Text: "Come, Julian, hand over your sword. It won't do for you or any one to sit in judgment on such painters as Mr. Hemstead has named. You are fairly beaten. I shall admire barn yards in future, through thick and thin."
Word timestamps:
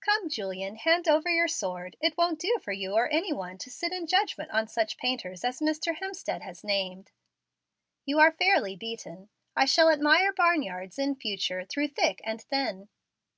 "Come, 0.00 0.30
Julian, 0.30 0.76
hand 0.76 1.06
over 1.06 1.28
your 1.28 1.48
sword. 1.48 1.98
It 2.00 2.16
won't 2.16 2.38
do 2.38 2.56
for 2.62 2.72
you 2.72 2.94
or 2.94 3.10
any 3.12 3.30
one 3.30 3.58
to 3.58 3.68
sit 3.70 3.92
in 3.92 4.06
judgment 4.06 4.50
on 4.50 4.68
such 4.68 4.96
painters 4.96 5.44
as 5.44 5.60
Mr. 5.60 5.96
Hemstead 5.98 6.40
has 6.40 6.64
named. 6.64 7.12
You 8.06 8.18
are 8.18 8.32
fairly 8.32 8.74
beaten. 8.74 9.28
I 9.54 9.66
shall 9.66 9.90
admire 9.90 10.32
barn 10.32 10.62
yards 10.62 10.98
in 10.98 11.14
future, 11.14 11.62
through 11.66 11.88
thick 11.88 12.22
and 12.24 12.40
thin." 12.40 12.88